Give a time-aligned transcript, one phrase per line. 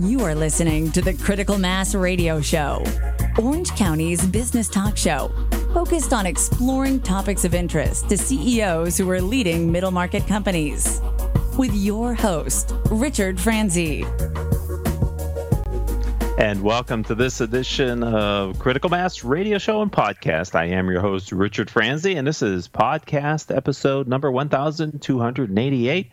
[0.00, 2.82] You are listening to the Critical Mass Radio Show,
[3.40, 5.32] Orange County's business talk show,
[5.72, 11.00] focused on exploring topics of interest to CEOs who are leading middle market companies.
[11.56, 14.04] With your host, Richard Franzi.
[16.38, 20.56] And welcome to this edition of Critical Mass Radio Show and Podcast.
[20.56, 26.10] I am your host, Richard Franzi, and this is podcast episode number 1288.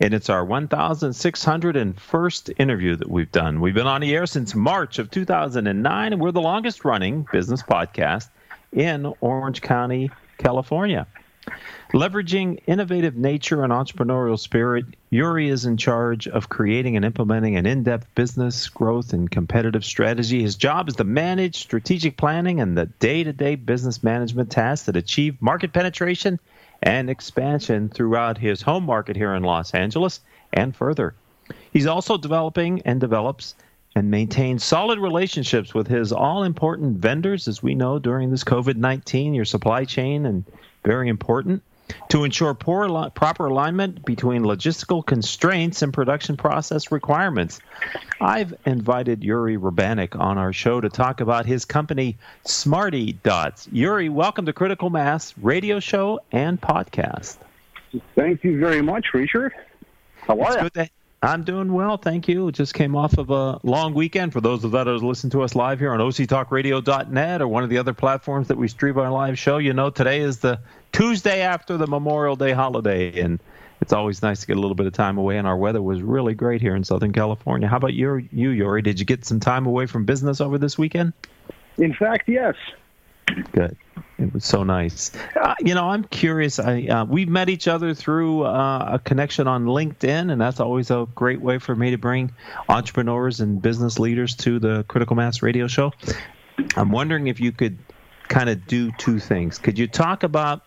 [0.00, 3.60] And it's our 1601st interview that we've done.
[3.60, 7.62] We've been on the air since March of 2009, and we're the longest running business
[7.62, 8.28] podcast
[8.72, 11.06] in Orange County, California.
[11.92, 17.66] Leveraging innovative nature and entrepreneurial spirit, Yuri is in charge of creating and implementing an
[17.66, 20.42] in depth business growth and competitive strategy.
[20.42, 24.86] His job is to manage strategic planning and the day to day business management tasks
[24.86, 26.38] that achieve market penetration
[26.82, 30.20] and expansion throughout his home market here in Los Angeles
[30.52, 31.14] and further.
[31.72, 33.54] He's also developing and develops
[33.94, 38.76] and maintains solid relationships with his all important vendors, as we know during this COVID
[38.76, 40.44] 19, your supply chain and
[40.84, 41.62] very important
[42.08, 47.60] to ensure poor, proper alignment between logistical constraints and production process requirements.
[48.20, 53.68] I've invited Yuri Rubanik on our show to talk about his company, Smarty Dots.
[53.72, 57.38] Yuri, welcome to Critical Mass radio show and podcast.
[58.14, 59.52] Thank you very much, Richard.
[60.26, 60.86] How are you?
[61.22, 62.50] I'm doing well, thank you.
[62.50, 64.32] Just came off of a long weekend.
[64.32, 67.68] For those of that are listening to us live here on octalkradio.net or one of
[67.68, 70.60] the other platforms that we stream our live show, you know today is the
[70.92, 73.38] Tuesday after the Memorial Day holiday, and
[73.82, 75.36] it's always nice to get a little bit of time away.
[75.36, 77.68] And our weather was really great here in Southern California.
[77.68, 78.80] How about you, you Yuri?
[78.80, 81.12] Did you get some time away from business over this weekend?
[81.76, 82.54] In fact, yes.
[83.52, 83.76] Good.
[84.20, 85.12] It was so nice.
[85.34, 86.58] Uh, you know, I'm curious.
[86.58, 90.90] I uh, we met each other through uh, a connection on LinkedIn, and that's always
[90.90, 92.30] a great way for me to bring
[92.68, 95.92] entrepreneurs and business leaders to the Critical Mass Radio Show.
[96.76, 97.78] I'm wondering if you could
[98.28, 99.56] kind of do two things.
[99.56, 100.64] Could you talk about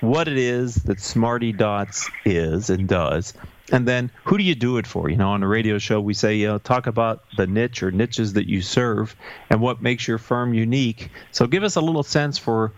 [0.00, 3.32] what it is that Smarty Dots is and does,
[3.70, 5.08] and then who do you do it for?
[5.08, 7.92] You know, on a radio show, we say, you know, talk about the niche or
[7.92, 9.14] niches that you serve
[9.50, 11.10] and what makes your firm unique.
[11.30, 12.72] So give us a little sense for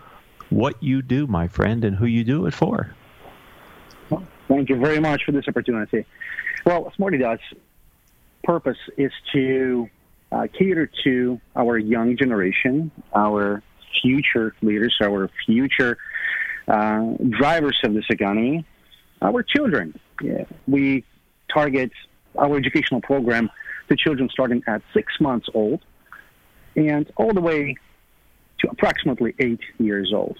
[0.50, 2.94] what you do, my friend, and who you do it for.
[4.10, 6.04] Well, thank you very much for this opportunity.
[6.66, 7.42] Well, Smarty Dots'
[8.44, 9.88] purpose is to
[10.32, 13.62] uh, cater to our young generation, our
[14.02, 15.98] future leaders, our future
[16.68, 18.64] uh, drivers of this economy,
[19.22, 19.98] our children.
[20.22, 20.44] Yeah.
[20.66, 21.04] We
[21.52, 21.90] target
[22.36, 23.50] our educational program
[23.88, 25.80] to children starting at six months old
[26.76, 27.76] and all the way
[28.60, 30.38] to approximately eight years old.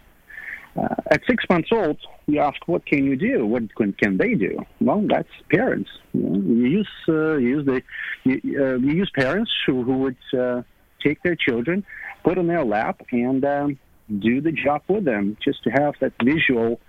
[0.76, 3.44] Uh, at six months old, we ask, "What can you do?
[3.44, 5.91] What can, can they do?" Well, that's parents.
[6.12, 7.82] You, know, you use uh, use the
[8.25, 10.62] you, uh, you, use parents who, who would uh,
[11.04, 11.84] take their children,
[12.22, 13.78] put in their lap, and um,
[14.20, 16.80] do the job with them, just to have that visual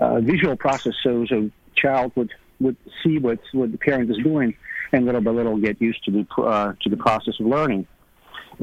[0.00, 4.54] uh, visual process, so so child would would see what what the parent is doing,
[4.92, 7.86] and little by little get used to the uh, to the process of learning.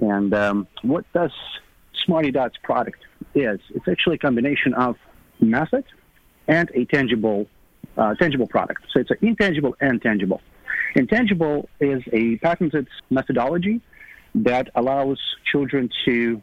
[0.02, 1.32] And um, what does
[2.06, 3.00] Smarty Dots product
[3.36, 3.60] is?
[3.74, 4.96] It's actually a combination of
[5.40, 5.86] method
[6.48, 7.48] and a tangible
[7.98, 8.84] uh, tangible product.
[8.94, 10.42] So it's an intangible and tangible.
[10.96, 13.82] Intangible is a patented methodology
[14.36, 15.20] that allows
[15.52, 16.42] children to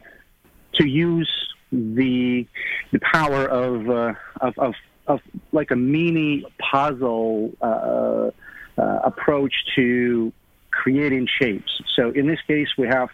[0.75, 1.31] to use
[1.73, 2.47] the
[2.93, 4.75] the power of uh, of, of
[5.06, 5.21] of
[5.53, 8.31] like a mini puzzle uh,
[8.78, 10.33] uh, approach to
[10.71, 11.81] creating shapes.
[11.94, 13.09] So in this case, we have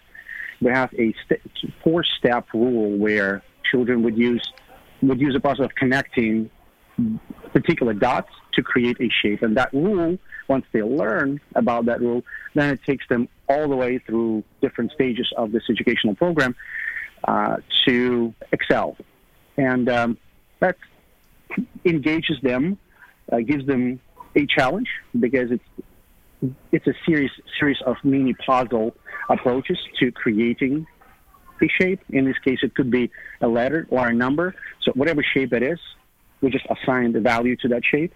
[0.70, 1.40] have a st-
[1.82, 4.42] four-step rule where children would use
[5.02, 6.48] would use a process of connecting
[7.52, 10.18] particular dots to create a shape, and that rule,
[10.48, 12.22] once they learn about that rule,
[12.54, 16.54] then it takes them all the way through different stages of this educational program
[17.24, 17.56] uh,
[17.86, 18.96] to excel.
[19.56, 20.18] And um,
[20.60, 20.78] that's
[21.84, 22.78] engages them,
[23.30, 24.00] uh, gives them
[24.36, 25.64] a challenge because it's
[26.72, 28.94] it's a series series of mini puzzle
[29.32, 30.86] approaches to creating
[31.60, 32.00] a shape.
[32.10, 34.54] In this case, it could be a letter or a number.
[34.82, 35.78] So whatever shape it is,
[36.40, 38.12] we just assign the value to that shape.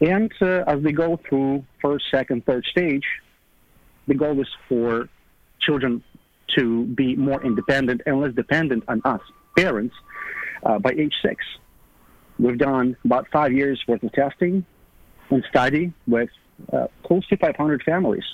[0.00, 3.04] And uh, as they go through first, second, third stage,
[4.08, 5.08] the goal is for
[5.60, 6.02] children
[6.56, 9.20] to be more independent and less dependent on us,
[9.56, 9.94] parents,
[10.64, 11.44] uh, by age six.
[12.38, 14.64] We've done about five years worth of testing
[15.30, 16.28] and study with
[16.72, 18.24] uh, close to 500 families,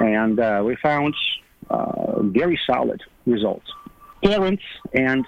[0.00, 1.14] and uh, we found
[1.68, 3.66] uh, very solid results.
[4.22, 4.62] Parents
[4.92, 5.24] and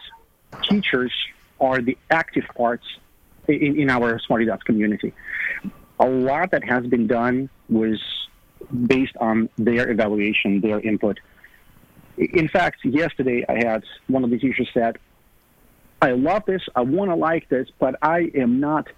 [0.69, 1.13] teachers
[1.61, 2.85] are the active parts
[3.49, 5.13] in, in our Smarty Dots community.
[6.01, 8.01] A lot that has been done was
[8.87, 11.19] based on their evaluation, their input.
[12.17, 14.99] In fact, yesterday I had one of the teachers said,
[16.01, 18.89] I love this, I want to like this, but I am not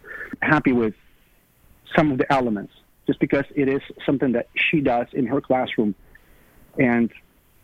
[0.41, 0.95] happy with
[1.95, 2.73] some of the elements
[3.07, 5.95] just because it is something that she does in her classroom.
[6.79, 7.13] And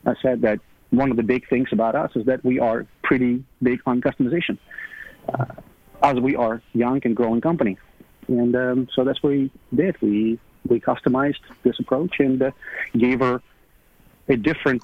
[0.06, 0.60] I said that
[0.90, 4.58] one of the big things about us is that we are pretty big on customization,
[5.32, 5.46] uh,
[6.02, 7.78] as we are young and growing company.
[8.28, 10.00] And um, so that's what we did.
[10.00, 10.38] We
[10.68, 12.50] we customized this approach and uh,
[12.96, 13.40] gave her
[14.28, 14.82] a different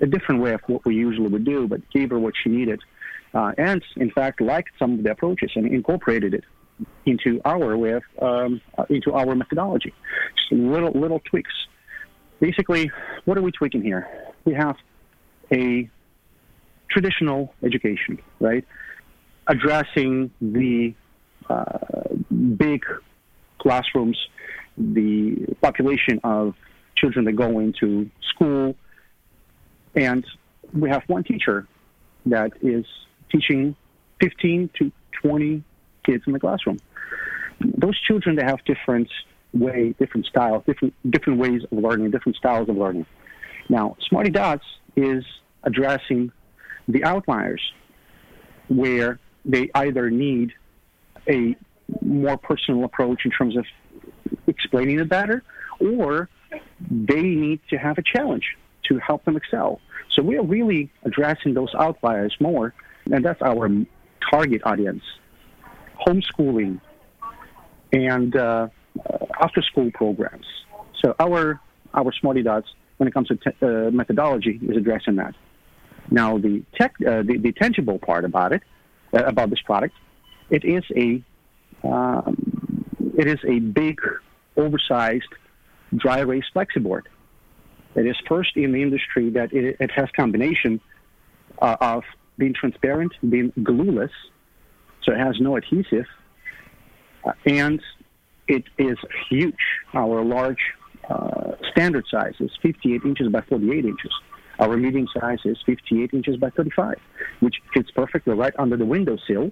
[0.00, 2.80] a different way of what we usually would do, but gave her what she needed,
[3.34, 6.44] uh, and in fact liked some of the approaches and incorporated it
[7.06, 9.92] into our way of um, uh, into our methodology.
[10.36, 11.52] Just little little tweaks.
[12.40, 12.90] Basically,
[13.24, 14.08] what are we tweaking here?
[14.44, 14.76] We have
[15.52, 15.88] a
[16.90, 18.64] traditional education, right?
[19.46, 20.94] Addressing the
[21.48, 21.78] uh,
[22.56, 22.84] big
[23.58, 24.18] classrooms,
[24.76, 26.54] the population of
[26.96, 28.74] children that go into school,
[29.94, 30.24] and
[30.72, 31.66] we have one teacher
[32.26, 32.84] that is
[33.30, 33.76] teaching
[34.20, 34.92] 15 to
[35.22, 35.64] 20
[36.04, 36.78] kids in the classroom.
[37.60, 39.08] Those children they have different
[39.52, 43.06] way, different styles, different different ways of learning, different styles of learning.
[43.68, 44.64] Now, Smarty Dots
[44.96, 45.24] is
[45.62, 46.32] addressing
[46.88, 47.62] the outliers
[48.68, 50.52] where they either need
[51.28, 51.56] a
[52.00, 53.64] more personal approach in terms of
[54.46, 55.42] explaining it better,
[55.80, 56.28] or
[56.90, 58.56] they need to have a challenge
[58.88, 59.80] to help them excel.
[60.14, 62.74] So we are really addressing those outliers more,
[63.10, 63.68] and that's our
[64.30, 65.02] target audience.
[66.06, 66.80] Homeschooling
[67.92, 68.68] and uh,
[69.40, 70.46] after school programs.
[71.00, 71.60] So our
[71.94, 75.34] our Smarty Dots, when it comes to te- uh, methodology, is addressing that.
[76.10, 78.62] Now the tech, uh, the, the tangible part about it,
[79.12, 79.94] uh, about this product,
[80.50, 81.22] it is a
[81.84, 82.84] um,
[83.18, 84.00] it is a big,
[84.56, 85.28] oversized
[85.96, 87.02] dry erase flexiboard.
[87.94, 90.80] It is first in the industry that it, it has combination
[91.60, 92.04] uh, of
[92.38, 94.12] being transparent, being glueless,
[95.04, 96.06] so it has no adhesive,
[97.24, 97.80] uh, and
[98.48, 98.96] it is
[99.28, 99.54] huge.
[99.94, 100.62] Our large
[101.08, 104.12] uh, standard size is 58 inches by 48 inches.
[104.58, 106.96] Our medium size is 58 inches by 35,
[107.40, 109.50] which fits perfectly right under the windowsill,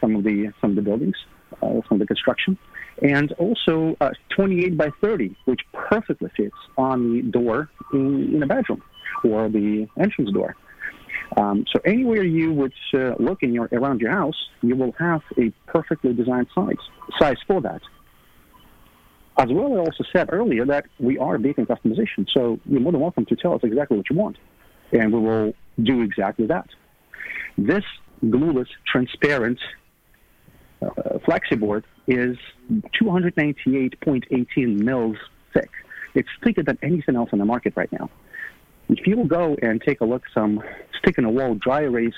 [0.00, 1.16] some of the some of the buildings,
[1.62, 2.58] uh, the construction,
[3.02, 8.46] and also uh, 28 by 30, which perfectly fits on the door in, in a
[8.46, 8.82] bedroom
[9.24, 10.54] or the entrance door.
[11.36, 15.22] Um, so anywhere you would uh, look in your around your house, you will have
[15.38, 16.76] a perfectly designed size
[17.18, 17.82] size for that.
[19.38, 22.92] As well, I also said earlier that we are big in customization, so you're more
[22.92, 24.38] than welcome to tell us exactly what you want,
[24.92, 25.52] and we will
[25.82, 26.68] do exactly that.
[27.58, 27.84] This
[28.24, 29.58] glueless, transparent
[30.80, 32.38] uh, flexiboard is
[33.02, 35.16] 298.18 mils
[35.52, 35.70] thick.
[36.14, 38.08] It's thicker than anything else on the market right now.
[38.88, 40.62] If you go and take a look some
[40.98, 42.14] stick in a wall dry erase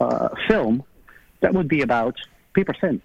[0.00, 0.84] uh, film,
[1.40, 2.16] that would be about
[2.54, 3.02] paper thin.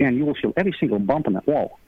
[0.00, 1.78] And you will feel every single bump on that wall.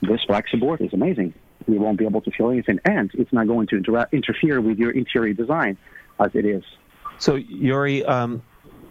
[0.00, 1.34] This flexiboard is amazing.
[1.68, 4.78] You won't be able to feel anything, and it's not going to inter- interfere with
[4.78, 5.76] your interior design
[6.18, 6.64] as it is.
[7.18, 8.42] So, Yuri, um,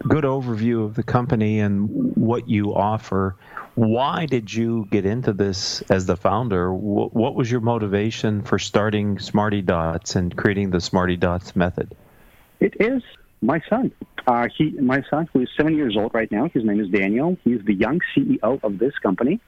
[0.08, 3.36] good overview of the company and what you offer.
[3.76, 6.74] Why did you get into this as the founder?
[6.74, 11.96] What was your motivation for starting Smarty Dots and creating the Smarty Dots method?
[12.60, 13.02] It is
[13.42, 13.92] my son.
[14.28, 16.50] Uh, he, my son, who is seven years old right now.
[16.54, 17.38] His name is Daniel.
[17.44, 19.40] He's the young CEO of this company.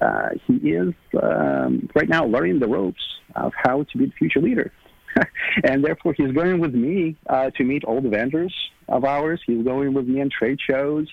[0.00, 0.92] Uh, he is
[1.22, 3.02] um, right now learning the ropes
[3.36, 4.72] of how to be the future leader.
[5.64, 8.54] and therefore, he's going with me uh, to meet all the vendors
[8.88, 9.40] of ours.
[9.46, 11.08] He's going with me on trade shows.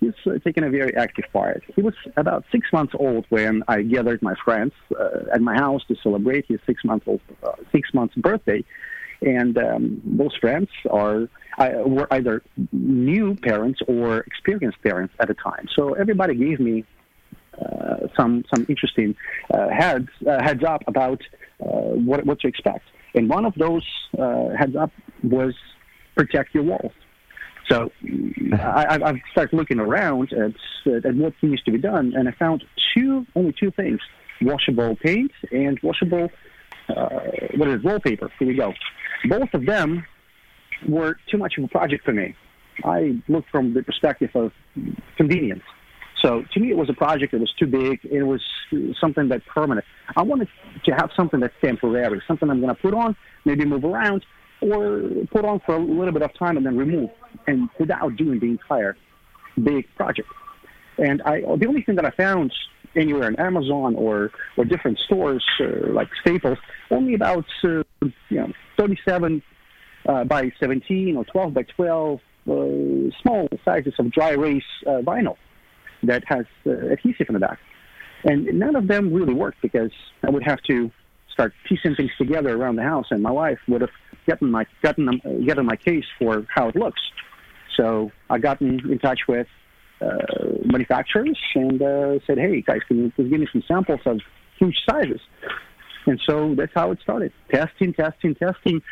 [0.00, 1.62] He's uh, taking a very active part.
[1.74, 5.82] He was about six months old when I gathered my friends uh, at my house
[5.88, 8.64] to celebrate his six month old uh, six months birthday.
[9.22, 11.28] And um, those friends are
[11.86, 15.66] were either new parents or experienced parents at the time.
[15.74, 16.84] So everybody gave me
[17.60, 19.14] uh, some some interesting
[19.52, 21.22] uh, heads uh, heads up about
[21.60, 22.84] uh, what what to expect.
[23.14, 23.86] And one of those
[24.18, 24.90] uh, heads up
[25.22, 25.54] was
[26.16, 26.92] protect your walls.
[27.70, 27.90] So
[28.52, 32.62] I, I've started looking around at, at what needs to be done, and I found
[32.92, 34.00] two only two things:
[34.42, 36.30] washable paint and washable
[36.88, 37.20] uh,
[37.56, 38.30] what is it, wallpaper.
[38.38, 38.74] Here we go.
[39.28, 40.04] Both of them
[40.86, 42.34] were too much of a project for me.
[42.84, 44.52] I looked from the perspective of
[45.16, 45.62] convenience.
[46.24, 48.00] So to me, it was a project that was too big.
[48.04, 48.40] It was
[48.98, 49.84] something that permanent.
[50.16, 50.48] I wanted
[50.86, 53.14] to have something that's temporary, something I'm going to put on,
[53.44, 54.24] maybe move around,
[54.62, 57.10] or put on for a little bit of time and then remove,
[57.46, 58.96] and without doing the entire
[59.62, 60.28] big project.
[60.96, 62.52] And I, the only thing that I found
[62.96, 66.58] anywhere on Amazon or or different stores uh, like Staples,
[66.90, 69.42] only about uh, you know 37
[70.08, 72.52] uh, by 17 or 12 by 12 uh,
[73.20, 75.36] small sizes of dry erase uh, vinyl
[76.06, 77.58] that has uh, adhesive in the back,
[78.24, 79.92] and none of them really worked because
[80.22, 80.90] I would have to
[81.32, 83.90] start piecing things together around the house, and my wife would have
[84.26, 87.00] gotten my gotten gotten my case for how it looks.
[87.76, 89.48] So I got in, in touch with
[90.00, 90.16] uh,
[90.64, 94.20] manufacturers and uh, said, "Hey guys, can you please give me some samples of
[94.58, 95.20] huge sizes?"
[96.06, 97.32] And so that's how it started.
[97.50, 98.82] Testing, testing, testing.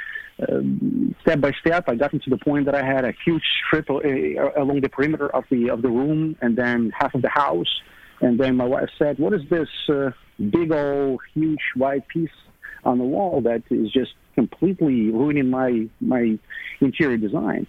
[1.23, 4.01] Step by step, I got into the point that I had a huge strip uh,
[4.61, 7.73] along the perimeter of the of the room, and then half of the house.
[8.21, 12.31] And then my wife said, "What is this uh, big old huge white piece
[12.85, 16.39] on the wall that is just completely ruining my my
[16.81, 17.67] interior design?"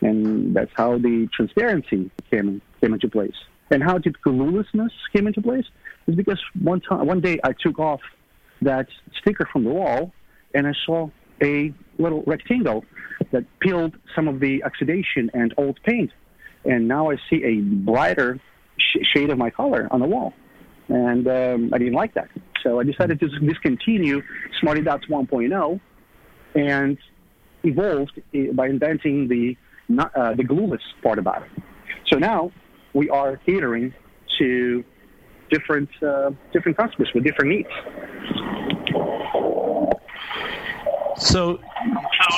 [0.00, 3.36] And that's how the transparency came came into place.
[3.70, 5.64] And how did gluelessness came into place
[6.06, 8.00] is because one time, one day, I took off
[8.60, 8.86] that
[9.20, 10.12] sticker from the wall,
[10.54, 11.10] and I saw
[11.42, 12.84] a little rectangle
[13.32, 16.10] that peeled some of the oxidation and old paint.
[16.64, 18.40] And now I see a brighter
[18.78, 20.32] sh- shade of my color on the wall.
[20.88, 22.28] And um, I didn't like that.
[22.62, 24.22] So I decided to discontinue
[24.60, 25.80] Smarty Dots 1.0
[26.54, 26.98] and
[27.64, 29.56] evolved eh, by inventing the,
[29.98, 31.62] uh, the glueless part about it.
[32.12, 32.52] So now
[32.94, 33.94] we are catering
[34.38, 34.84] to
[35.50, 38.41] different uh, different customers with different needs.
[41.22, 41.60] So,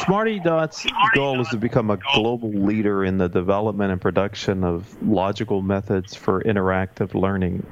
[0.05, 5.03] Smarty Dot's goal is to become a global leader in the development and production of
[5.03, 7.67] logical methods for interactive learning.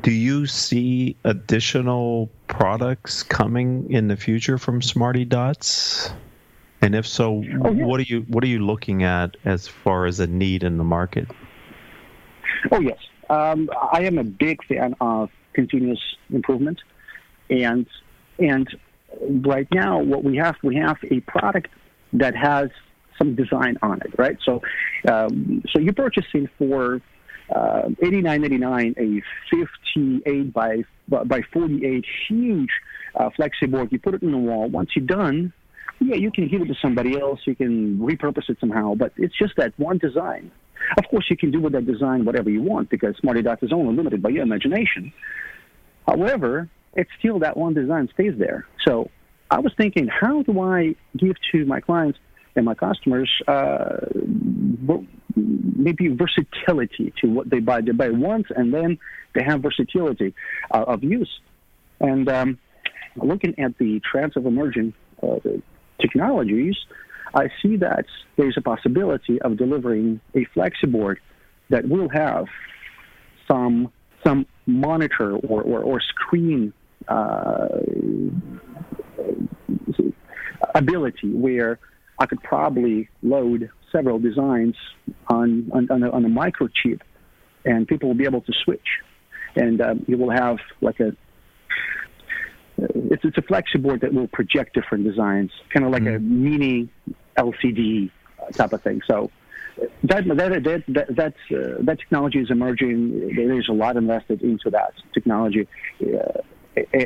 [0.00, 6.12] Do you see additional products coming in the future from Smarty Dots?
[6.80, 10.20] And if so, oh, what are you what are you looking at as far as
[10.20, 11.26] a need in the market?
[12.70, 12.98] Oh yes,
[13.30, 16.00] um, I am a big fan of continuous
[16.30, 16.78] improvement,
[17.50, 17.84] and
[18.38, 18.68] and
[19.44, 21.68] right now what we have we have a product
[22.12, 22.68] that has
[23.18, 24.36] some design on it, right?
[24.44, 24.62] So
[25.10, 27.00] um, so you're purchasing for
[27.54, 32.70] uh, 89.99 a 58 by by 48 huge
[33.14, 33.30] uh,
[33.68, 33.88] board.
[33.90, 34.68] You put it in the wall.
[34.68, 35.52] Once you're done,
[36.00, 37.40] yeah, you can give it to somebody else.
[37.44, 40.50] You can repurpose it somehow, but it's just that one design.
[40.96, 43.72] Of course, you can do with that design whatever you want because Smarty Dots is
[43.72, 45.12] only limited by your imagination.
[46.06, 48.66] However, it's still that one design stays there.
[48.86, 49.08] So
[49.50, 52.18] I was thinking, how do I give to my clients
[52.56, 53.98] and my customers uh,
[55.36, 57.82] maybe versatility to what they buy?
[57.82, 58.98] They buy once and then
[59.34, 60.34] they have versatility
[60.72, 61.30] uh, of use.
[62.00, 62.58] And um,
[63.14, 65.36] looking at the trends of emerging uh,
[66.00, 66.76] technologies,
[67.32, 71.18] I see that there's a possibility of delivering a flexiboard
[71.70, 72.46] that will have
[73.46, 73.92] some
[74.26, 76.72] some monitor or, or, or screen
[80.74, 81.78] ability where
[82.18, 84.76] I could probably load several designs
[85.28, 87.00] on on, on, a, on a microchip,
[87.64, 88.88] and people will be able to switch,
[89.56, 91.16] and um, you will have like a
[92.78, 96.16] it's, it's a flexi board that will project different designs, kind of like mm-hmm.
[96.16, 96.88] a mini
[97.36, 98.10] LCD
[98.52, 99.00] type of thing.
[99.06, 99.30] So
[100.04, 103.34] that that that, that that's uh, that technology is emerging.
[103.34, 105.68] There's a lot invested into that technology,
[106.02, 106.40] uh,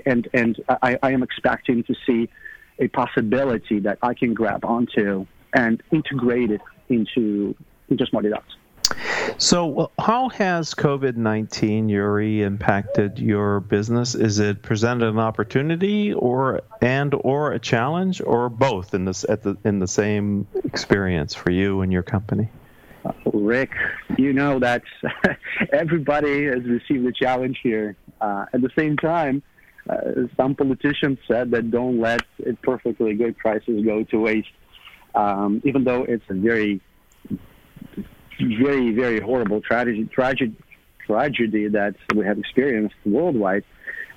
[0.06, 2.28] and and I, I am expecting to see
[2.78, 7.54] a possibility that I can grab onto and integrate it into
[7.88, 8.56] into Smarty Dots.
[9.38, 14.14] So, how has COVID nineteen, Yuri, impacted your business?
[14.14, 19.42] Is it presented an opportunity, or and or a challenge, or both in this at
[19.42, 22.48] the in the same experience for you and your company?
[23.04, 23.72] Uh, Rick,
[24.18, 24.82] you know that
[25.72, 27.96] everybody has received a challenge here.
[28.20, 29.42] Uh, at the same time,
[29.88, 29.96] uh,
[30.36, 32.22] some politicians said that don't let
[32.62, 34.48] perfectly good prices go to waste.
[35.14, 36.80] Um, even though it's a very
[38.40, 40.56] very, very horrible tragedy, tragedy,
[41.06, 43.64] tragedy that we have experienced worldwide,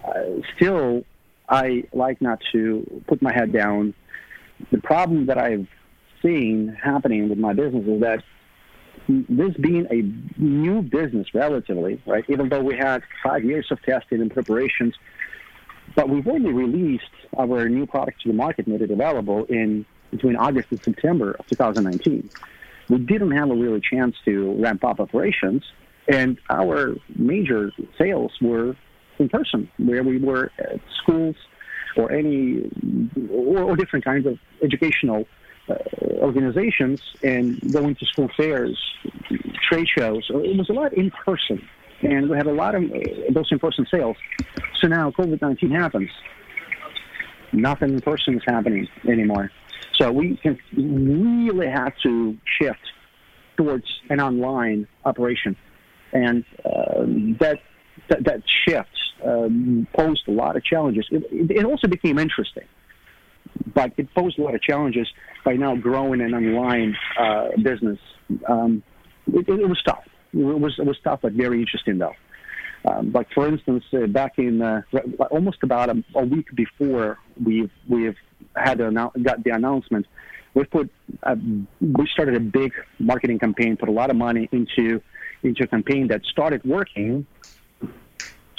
[0.03, 0.24] uh,
[0.55, 1.03] still,
[1.50, 3.93] I like not to put my head down.
[4.72, 5.67] The problem that I've
[6.24, 8.24] seen happening with my business is that
[9.07, 14.22] this being a new business relatively, right, even though we had five years of testing
[14.22, 14.95] and preparations,
[15.96, 17.04] but we've only released
[17.38, 21.48] our new product to the market, made it available in between August and September of
[21.50, 22.30] 2019
[22.90, 25.64] we didn't have a really chance to ramp up operations,
[26.08, 28.75] and our major sales were
[29.18, 31.36] in person, where we were at schools
[31.98, 32.70] or any
[33.32, 35.25] or, different kinds of educational
[35.70, 35.75] uh,
[36.18, 38.78] organizations and going to school fairs,
[39.70, 40.25] trade shows.
[40.30, 41.68] It was a lot in person
[42.05, 42.97] and we had a lot of uh,
[43.33, 44.17] those in-person sales.
[44.81, 46.09] So now COVID-19 happens.
[47.51, 49.51] Nothing in person is happening anymore.
[50.00, 52.79] So we can really have to shift
[53.57, 55.55] towards an online operation,
[56.12, 57.03] and uh,
[57.39, 57.59] that,
[58.09, 58.89] that, that shift
[59.25, 61.07] um, posed a lot of challenges.
[61.12, 62.65] It, it, also became interesting,
[63.74, 65.07] but it posed a lot of challenges
[65.45, 68.00] by now growing an online uh, business.
[68.50, 68.83] Um,
[69.27, 70.03] it, it, was tough.
[70.36, 72.15] It was was tough, but very interesting though.
[72.86, 74.82] Um, like for instance, uh, back in uh,
[75.32, 78.18] almost about a, a, week before we've we've
[78.56, 80.06] had got the announcement,
[80.54, 80.92] we put
[81.24, 81.36] a,
[81.82, 85.01] we started a big marketing campaign, put a lot of money into
[85.42, 87.25] into a campaign that started working.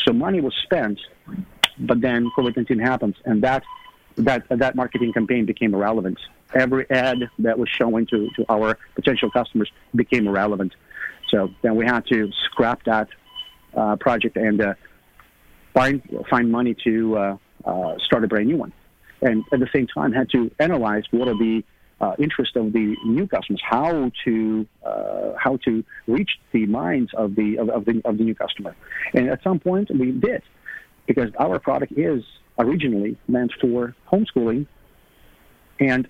[0.04, 0.98] So money was spent,
[1.78, 3.62] but then COVID-19 happens, and that
[4.16, 6.18] that that marketing campaign became irrelevant.
[6.54, 10.74] Every ad that was showing to, to our potential customers became irrelevant.
[11.28, 13.08] So then we had to scrap that
[13.76, 14.74] uh, project and uh,
[15.74, 18.72] find find money to uh, uh, start a brand new one.
[19.22, 21.62] And at the same time, had to analyze what are the
[22.00, 24.66] uh, interest of the new customers, how to
[25.38, 28.74] how to reach the minds of the of, of, the of the new customer.
[29.14, 30.42] And at some point, we did
[31.06, 32.22] because our product is
[32.58, 34.66] originally meant for homeschooling,
[35.78, 36.08] and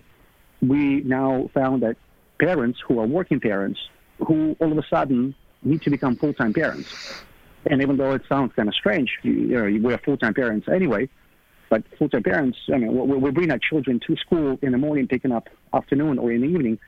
[0.63, 1.97] we now found that
[2.39, 3.81] parents who are working parents
[4.19, 7.23] who all of a sudden need to become full-time parents
[7.71, 11.09] and even though it sounds kind of strange, you, you know, we're full-time parents anyway.
[11.69, 15.09] But full-time parents, I mean, we, we bring our children to school in the morning,
[15.09, 16.79] picking up afternoon or in the evening.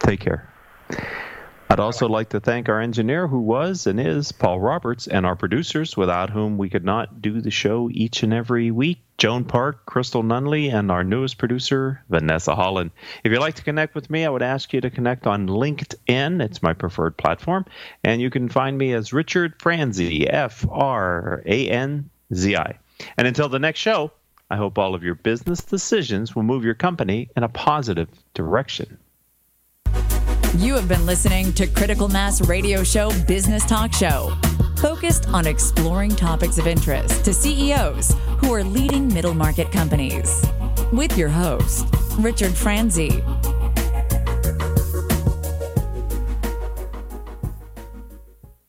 [0.00, 0.52] Take care.
[1.70, 5.34] I'd also like to thank our engineer, who was and is Paul Roberts, and our
[5.34, 9.86] producers, without whom we could not do the show each and every week Joan Park,
[9.86, 12.90] Crystal Nunley, and our newest producer, Vanessa Holland.
[13.24, 16.42] If you'd like to connect with me, I would ask you to connect on LinkedIn.
[16.42, 17.64] It's my preferred platform.
[18.04, 22.78] And you can find me as Richard Franzi, F R A N Z I.
[23.16, 24.12] And until the next show,
[24.50, 28.98] I hope all of your business decisions will move your company in a positive direction.
[30.58, 34.36] You have been listening to Critical Mass Radio Show Business Talk Show,
[34.76, 40.44] focused on exploring topics of interest to CEOs who are leading middle market companies.
[40.92, 41.86] With your host,
[42.18, 43.22] Richard Franzi.